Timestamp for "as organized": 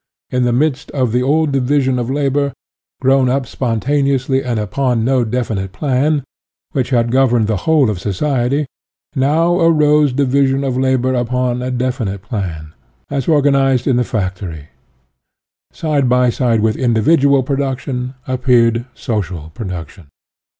13.11-13.85